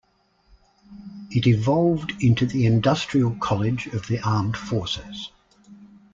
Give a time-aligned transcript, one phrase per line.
[1.29, 5.29] It evolved into the Industrial College of the Armed Forces.